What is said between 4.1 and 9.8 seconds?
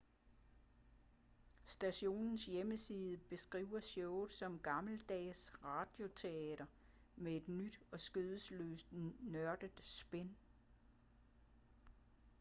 som gammeldags radioteater med et nyt og skandaløst nørdet